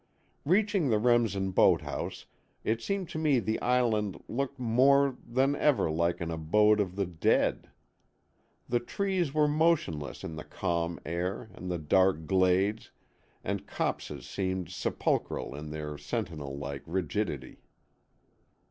[0.45, 2.25] Reaching the Remsen boathouse,
[2.63, 7.05] it seemed to me the Island looked more than ever like an abode of the
[7.05, 7.69] dead.
[8.67, 12.89] The trees were motionless in the calm air and the dark glades
[13.43, 17.61] and copses seemed sepulchral in their sentinel like rigidity.